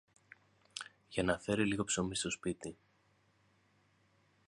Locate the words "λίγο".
1.65-1.83